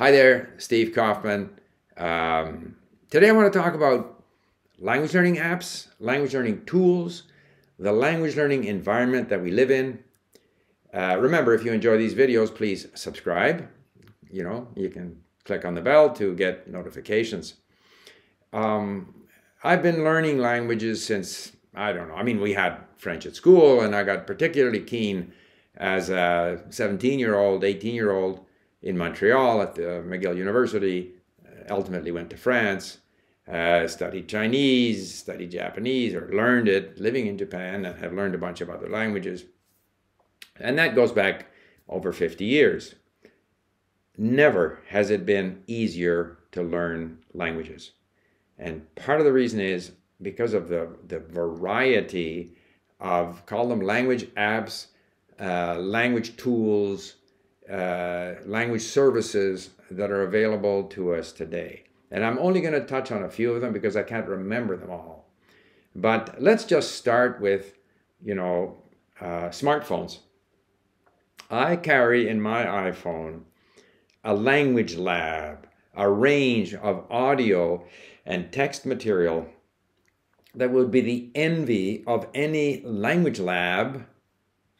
[0.00, 1.50] Hi there, Steve Kaufmann.
[1.98, 2.76] Um,
[3.10, 4.24] today I want to talk about
[4.78, 7.24] language learning apps, language learning tools,
[7.78, 10.02] the language learning environment that we live in.
[10.94, 13.68] Uh, remember, if you enjoy these videos, please subscribe.
[14.30, 17.56] You know, you can click on the bell to get notifications.
[18.54, 19.26] Um,
[19.62, 23.82] I've been learning languages since, I don't know, I mean, we had French at school,
[23.82, 25.34] and I got particularly keen
[25.76, 28.46] as a 17 year old, 18 year old
[28.82, 31.12] in Montreal at the McGill University,
[31.44, 32.98] uh, ultimately went to France,
[33.46, 38.38] uh, studied Chinese, studied Japanese, or learned it living in Japan, and have learned a
[38.38, 39.44] bunch of other languages.
[40.58, 41.46] And that goes back
[41.88, 42.94] over 50 years.
[44.16, 47.92] Never has it been easier to learn languages.
[48.58, 52.54] And part of the reason is because of the, the variety
[53.00, 54.88] of, call them language apps,
[55.40, 57.16] uh, language tools,
[57.70, 61.84] uh, language services that are available to us today.
[62.10, 64.76] And I'm only going to touch on a few of them because I can't remember
[64.76, 65.30] them all.
[65.94, 67.78] But let's just start with,
[68.22, 68.76] you know,
[69.20, 70.18] uh, smartphones.
[71.50, 73.42] I carry in my iPhone
[74.22, 77.84] a language lab, a range of audio
[78.26, 79.46] and text material
[80.54, 84.06] that would be the envy of any language lab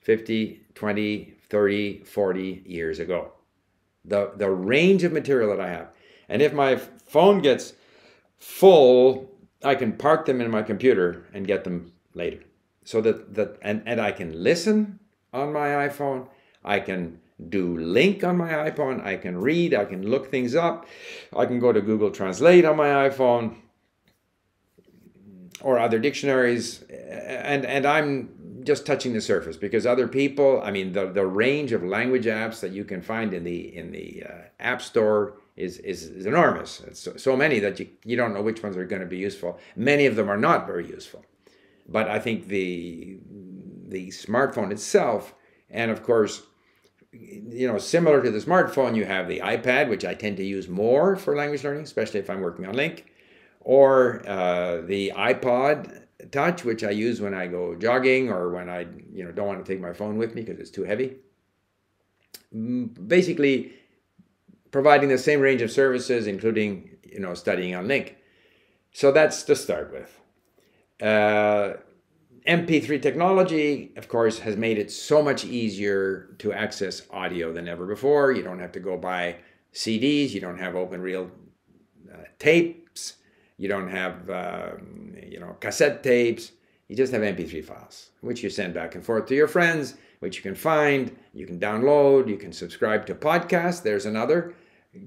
[0.00, 3.32] 50, 20, 30, 40 years ago.
[4.04, 5.88] The, the range of material that I have.
[6.28, 7.74] And if my phone gets
[8.38, 9.30] full,
[9.62, 12.40] I can park them in my computer and get them later.
[12.84, 15.00] So that, that and, and I can listen
[15.32, 16.28] on my iPhone.
[16.64, 19.04] I can do LingQ on my iPhone.
[19.04, 19.74] I can read.
[19.74, 20.86] I can look things up.
[21.36, 23.56] I can go to Google Translate on my iPhone
[25.62, 26.82] or other dictionaries.
[26.82, 31.72] And, and I'm just touching the surface because other people, I mean, the, the range
[31.72, 35.78] of language apps that you can find in the in the uh, app store is,
[35.78, 36.82] is, is enormous.
[36.94, 39.58] So, so many that you, you don't know which ones are going to be useful.
[39.76, 41.24] Many of them are not very useful.
[41.88, 43.18] But I think the
[43.88, 45.34] the smartphone itself,
[45.68, 46.42] and of course,
[47.12, 50.68] you know, similar to the smartphone, you have the iPad, which I tend to use
[50.68, 53.02] more for language learning, especially if I'm working on LingQ,
[53.60, 58.86] or uh, the iPod touch, which I use when I go jogging or when I
[59.12, 61.16] you know don't want to take my phone with me because it's too heavy.
[62.54, 63.72] Mm, basically,
[64.70, 68.14] providing the same range of services, including you know studying on LingQ.
[68.92, 70.20] So that's to start with.
[71.00, 71.76] Uh,
[72.46, 77.86] MP3 technology, of course, has made it so much easier to access audio than ever
[77.86, 78.32] before.
[78.32, 79.36] You don't have to go buy
[79.74, 80.30] CDs.
[80.30, 81.30] You don't have open reel
[82.12, 82.79] uh, tapes.
[83.60, 86.52] You don't have um, you know, cassette tapes.
[86.88, 90.36] You just have MP3 files, which you send back and forth to your friends, which
[90.36, 93.82] you can find, you can download, you can subscribe to podcasts.
[93.82, 94.54] There's another,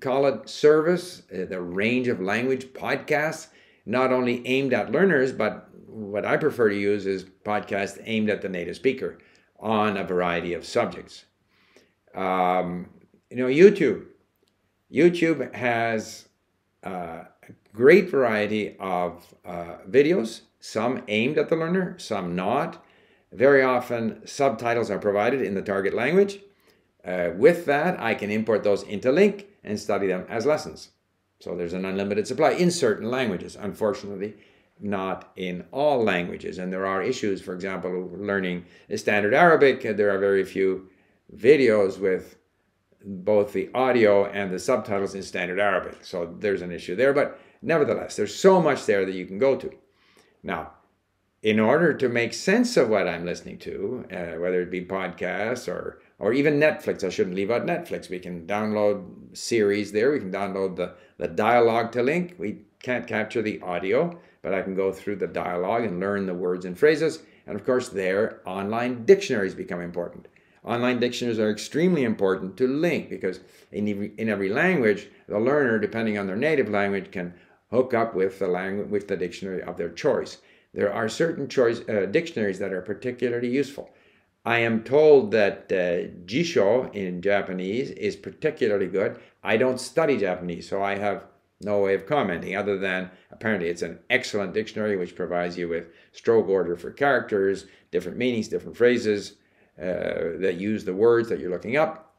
[0.00, 3.48] call it service, uh, the range of language podcasts,
[3.84, 8.40] not only aimed at learners, but what I prefer to use is podcasts aimed at
[8.40, 9.18] the native speaker
[9.60, 11.26] on a variety of subjects.
[12.14, 12.88] Um,
[13.30, 14.06] you know, YouTube.
[14.90, 16.28] YouTube has
[16.82, 17.24] uh,
[17.78, 22.84] great variety of uh, videos, some aimed at the learner, some not.
[23.30, 26.40] Very often, subtitles are provided in the target language.
[27.04, 30.90] Uh, with that, I can import those into LingQ and study them as lessons.
[31.38, 34.34] So there's an unlimited supply in certain languages, unfortunately,
[34.80, 36.58] not in all languages.
[36.58, 38.64] And there are issues, for example, learning
[38.96, 40.88] standard Arabic, there are very few
[41.32, 42.38] videos with
[43.04, 46.04] both the audio and the subtitles in standard Arabic.
[46.04, 47.12] So there's an issue there.
[47.12, 49.70] But Nevertheless, there's so much there that you can go to.
[50.42, 50.72] Now,
[51.42, 55.68] in order to make sense of what I'm listening to, uh, whether it be podcasts
[55.68, 58.10] or or even Netflix, I shouldn't leave out Netflix.
[58.10, 60.10] We can download series there.
[60.10, 62.38] We can download the, the dialogue to LingQ.
[62.38, 66.34] We can't capture the audio, but I can go through the dialogue and learn the
[66.34, 67.20] words and phrases.
[67.46, 70.26] And of course, there, online dictionaries become important.
[70.64, 73.40] Online dictionaries are extremely important to LingQ because
[73.70, 77.32] in every, in every language, the learner, depending on their native language, can
[77.70, 80.38] hook up with the language with the dictionary of their choice.
[80.74, 83.90] There are certain choice uh, dictionaries that are particularly useful.
[84.44, 89.18] I am told that uh, Jisho in Japanese is particularly good.
[89.42, 91.24] I don't study Japanese, so I have
[91.60, 95.88] no way of commenting other than apparently it's an excellent dictionary which provides you with
[96.12, 99.32] stroke order for characters, different meanings, different phrases
[99.78, 102.16] uh, that use the words that you're looking up.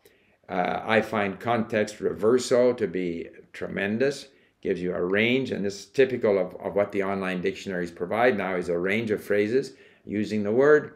[0.48, 4.28] Uh, I find context reverso to be tremendous
[4.62, 8.38] gives you a range, and this is typical of, of what the online dictionaries provide
[8.38, 9.74] now is a range of phrases
[10.06, 10.96] using the word.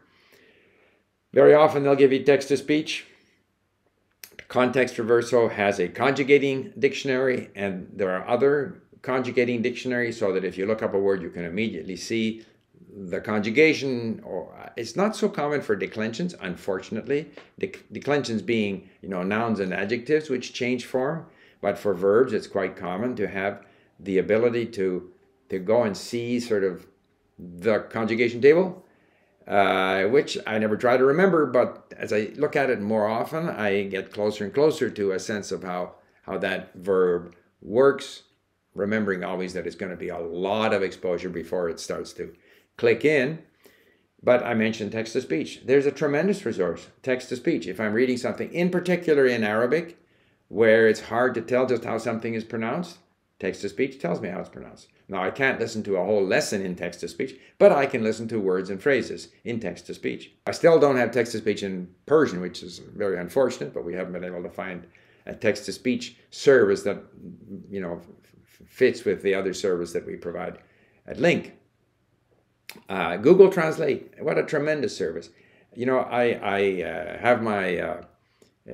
[1.33, 3.05] Very often they'll give you text to speech.
[4.47, 10.57] Context Reverso has a conjugating dictionary, and there are other conjugating dictionaries so that if
[10.57, 12.45] you look up a word, you can immediately see
[12.95, 14.21] the conjugation.
[14.23, 17.31] Or it's not so common for declensions, unfortunately.
[17.91, 21.25] declensions being you know nouns and adjectives which change form,
[21.63, 23.65] but for verbs, it's quite common to have
[23.97, 25.09] the ability to
[25.49, 26.85] to go and see sort of
[27.39, 28.83] the conjugation table,
[29.47, 33.49] uh, which I never try to remember, but as I look at it more often,
[33.49, 38.23] I get closer and closer to a sense of how, how that verb works,
[38.75, 42.35] remembering always that it's going to be a lot of exposure before it starts to
[42.77, 43.39] click in.
[44.21, 45.61] But I mentioned text to speech.
[45.65, 47.67] There's a tremendous resource, text to speech.
[47.67, 49.97] If I'm reading something, in particular in Arabic,
[50.53, 52.99] where it's hard to tell just how something is pronounced,
[53.39, 54.87] text to speech tells me how it's pronounced.
[55.07, 58.03] Now, I can't listen to a whole lesson in text to speech, but I can
[58.03, 60.31] listen to words and phrases in text to speech.
[60.45, 63.95] I still don't have text to speech in Persian, which is very unfortunate, but we
[63.95, 64.85] haven't been able to find
[65.25, 67.01] a text to speech service that,
[67.71, 67.99] you know,
[68.67, 70.59] fits with the other service that we provide
[71.07, 71.51] at LingQ.
[72.89, 75.31] Uh, Google Translate, what a tremendous service.
[75.73, 78.03] You know, I, I uh, have my uh,
[78.69, 78.73] uh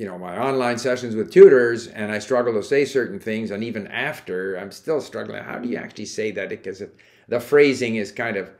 [0.00, 3.62] you know my online sessions with tutors and i struggle to say certain things and
[3.62, 5.44] even after i'm still struggling.
[5.44, 6.48] How do you actually say that?
[6.48, 6.82] Because
[7.28, 8.50] the phrasing is kind of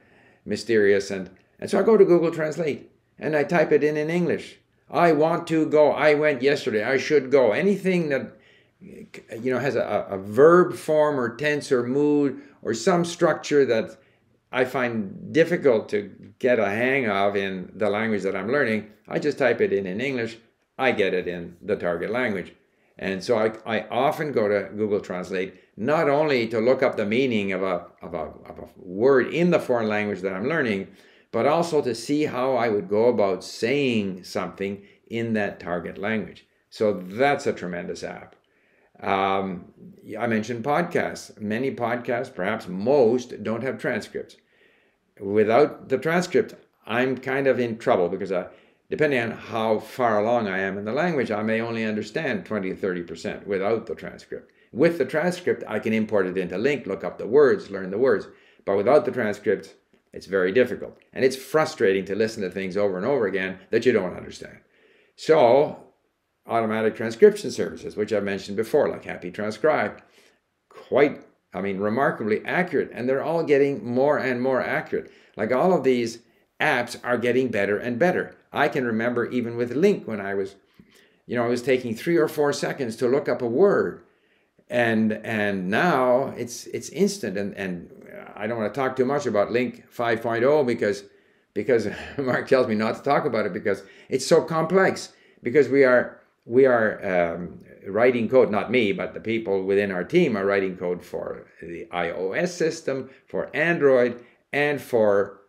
[0.45, 4.11] mysterious and and so i go to google translate and i type it in in
[4.11, 4.59] english.
[4.91, 5.93] I want to go.
[5.93, 6.83] I went yesterday.
[6.83, 7.53] I should go.
[7.53, 8.33] Anything that
[8.81, 13.99] you know has a, a verb form or tense or mood or some structure that
[14.53, 16.01] i find difficult to
[16.39, 19.87] get a hang of in the language that i'm learning i just type it in
[19.87, 20.39] in english
[20.81, 22.55] I get it in the target language.
[22.99, 27.07] And so I, I often go to Google Translate not only to look up the
[27.07, 30.89] meaning of a, of, a, of a word in the foreign language that I'm learning,
[31.33, 36.47] but also to see how I would go about saying something in that target language.
[36.71, 38.37] So that's a tremendous app.
[39.03, 39.73] Um,
[40.19, 41.39] I mentioned podcasts.
[41.41, 44.37] Many podcasts, perhaps most, don't have transcripts.
[45.21, 46.55] Without the transcript,
[46.87, 48.47] I'm kind of in trouble because I,
[48.91, 52.71] depending on how far along I am in the language, I may only understand 20
[52.71, 54.51] or 30% without the transcript.
[54.73, 57.99] With the transcript, I can import it into LingQ, look up the words, learn the
[57.99, 58.27] words.
[58.65, 59.75] But without the transcript,
[60.13, 60.99] it's very difficult.
[61.13, 64.59] And it's frustrating to listen to things over and over again that you don't understand.
[65.17, 65.85] So,
[66.47, 70.03] automatic transcription services, which I've mentioned before, like Happy Transcribe,
[70.69, 72.91] quite, I mean, remarkably accurate.
[72.93, 75.13] And they're all getting more and more accurate.
[75.37, 76.21] Like all of these
[76.61, 78.37] apps are getting better and better.
[78.53, 80.57] I can remember even with LingQ when I was,
[81.27, 84.03] you know, I was taking three or four seconds to look up a word,
[84.69, 87.37] and and now it's it's instant.
[87.37, 87.91] And and
[88.35, 91.05] I don't want to talk too much about LingQ 5.0 because
[91.55, 91.89] because
[92.19, 95.13] Mark tells me not to talk about it because it's so complex.
[95.43, 100.05] Because we are we are um, writing code, not me, but the people within our
[100.05, 105.41] team are writing code for the iOS system, for Android, and for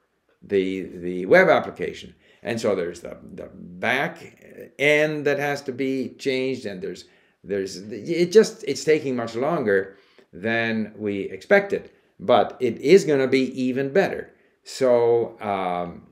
[0.41, 2.13] the the web application.
[2.43, 7.05] And so there's the, the back end that has to be changed, and there's
[7.43, 9.97] there's it just it's taking much longer
[10.33, 14.31] than we expected, but it is going to be even better.
[14.63, 16.07] So um,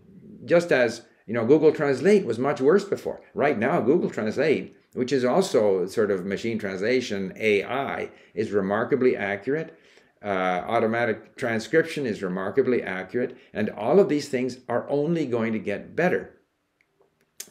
[0.45, 3.21] just as you know, Google Translate was much worse before.
[3.35, 9.77] Right now, Google Translate, which is also sort of machine translation AI, is remarkably accurate
[10.23, 15.59] uh, automatic transcription is remarkably accurate, and all of these things are only going to
[15.59, 16.35] get better.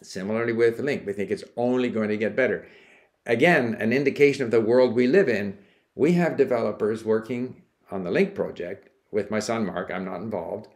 [0.02, 2.66] Similarly with LingQ, we think it's only going to get better.
[3.26, 5.58] Again, an indication of the world we live in.
[5.94, 10.68] We have developers working on the LingQ project with my son Mark, I'm not involved,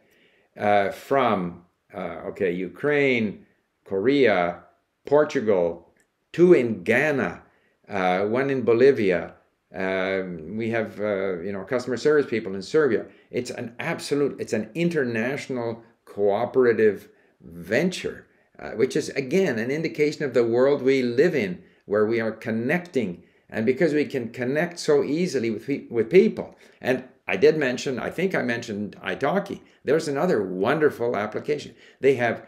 [0.57, 3.45] uh, from uh, okay, Ukraine,
[3.85, 4.63] Korea,
[5.05, 5.93] Portugal,
[6.31, 7.43] two in Ghana,
[7.87, 9.35] uh, one in Bolivia,
[9.73, 13.05] um, we have uh, you know customer service people in Serbia.
[13.31, 17.09] It's an absolute, it's an international cooperative
[17.41, 18.27] venture,
[18.59, 22.31] uh, which is again an indication of the world we live in, where we are
[22.31, 26.55] connecting, and because we can connect so easily with with people.
[26.79, 29.61] And I did mention, I think I mentioned italki.
[29.83, 31.73] There's another wonderful application.
[31.99, 32.47] They have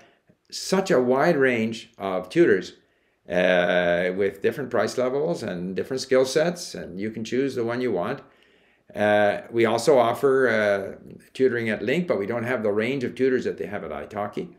[0.51, 2.74] such a wide range of tutors
[3.29, 7.82] uh, with different price levels and different skill sets, and you can choose the one
[7.82, 8.22] you want.
[8.94, 13.15] Uh, we also offer uh, tutoring at LingQ, but we don't have the range of
[13.15, 14.53] tutors that they have at Italki.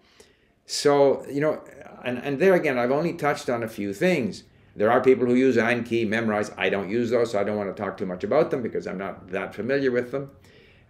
[0.67, 1.63] So, you know,
[2.05, 4.43] and, and there again, I've only touched on a few things.
[4.75, 6.53] There are people who use Anki, Memrise.
[6.59, 8.87] I don't use those, so I don't want to talk too much about them because
[8.87, 10.31] I'm not that familiar with them.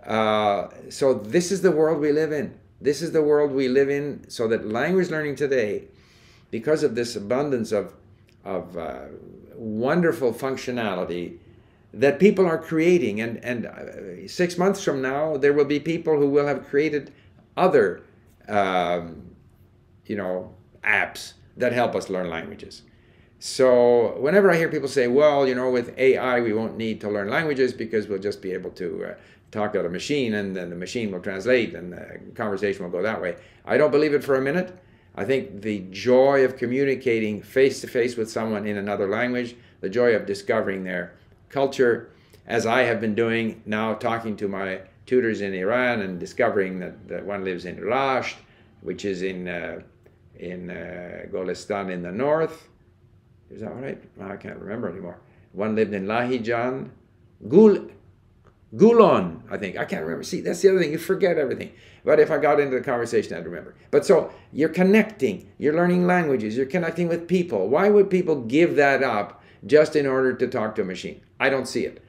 [0.04, 2.58] Uh, so, this is the world we live in.
[2.80, 5.88] This is the world we live in, so that language learning today
[6.50, 7.94] because of this abundance of,
[8.44, 9.06] of uh,
[9.54, 11.38] wonderful functionality
[11.92, 13.20] that people are creating.
[13.20, 17.12] And, and uh, six months from now, there will be people who will have created
[17.56, 18.02] other,
[18.48, 19.30] um,
[20.04, 22.82] you know, apps that help us learn languages.
[23.38, 27.10] So whenever I hear people say, well, you know, with AI, we won't need to
[27.10, 29.14] learn languages because we'll just be able to uh,
[29.50, 33.02] talk to a machine and then the machine will translate and the conversation will go
[33.02, 33.36] that way.
[33.64, 34.78] I don't believe it for a minute.
[35.16, 39.88] I think the joy of communicating face to face with someone in another language, the
[39.88, 41.14] joy of discovering their
[41.48, 42.10] culture,
[42.46, 47.08] as I have been doing now, talking to my tutors in Iran and discovering that,
[47.08, 48.36] that one lives in Rasht,
[48.82, 49.80] which is in uh,
[50.38, 52.68] in uh, Golestan in the north.
[53.50, 54.02] Is that right?
[54.20, 55.18] I can't remember anymore.
[55.52, 56.90] One lived in Lahijan,
[57.48, 57.88] Gul,
[58.74, 59.78] Gulon, I think.
[59.78, 60.24] I can't remember.
[60.24, 60.92] See, that's the other thing.
[60.92, 61.72] You forget everything.
[62.06, 63.74] But if I got into the conversation, I'd remember.
[63.90, 67.68] But so you're connecting, you're learning languages, you're connecting with people.
[67.68, 71.20] Why would people give that up just in order to talk to a machine?
[71.40, 72.04] I don't see it.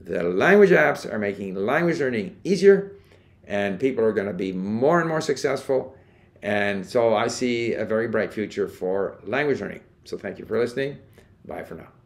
[0.00, 2.96] The language apps are making language learning easier,
[3.44, 5.96] and people are going to be more and more successful.
[6.42, 9.82] And so I see a very bright future for language learning.
[10.06, 10.98] So thank you for listening.
[11.46, 11.99] Bye for now.